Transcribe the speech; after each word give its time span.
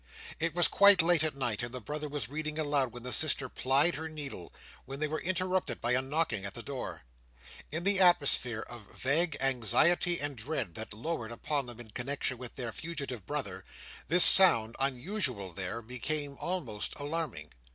It 0.39 0.55
was 0.55 0.67
quite 0.67 1.03
late 1.03 1.23
at 1.23 1.35
night, 1.35 1.61
and 1.61 1.71
the 1.75 1.79
brother 1.79 2.09
was 2.09 2.27
reading 2.27 2.57
aloud 2.57 2.91
while 2.91 3.01
the 3.03 3.13
sister 3.13 3.47
plied 3.49 3.93
her 3.93 4.09
needle, 4.09 4.51
when 4.85 4.99
they 4.99 5.07
were 5.07 5.21
interrupted 5.21 5.79
by 5.79 5.91
a 5.91 6.01
knocking 6.01 6.43
at 6.43 6.55
the 6.55 6.63
door. 6.63 7.03
In 7.71 7.83
the 7.83 7.99
atmosphere 7.99 8.61
of 8.61 8.89
vague 8.99 9.37
anxiety 9.39 10.19
and 10.19 10.35
dread 10.35 10.73
that 10.73 10.91
lowered 10.91 11.31
about 11.31 11.67
them 11.67 11.79
in 11.79 11.91
connexion 11.91 12.39
with 12.39 12.55
their 12.55 12.71
fugitive 12.71 13.27
brother, 13.27 13.63
this 14.07 14.23
sound, 14.23 14.75
unusual 14.79 15.53
there, 15.53 15.83
became 15.83 16.35
almost 16.39 16.99
alarming. 16.99 17.51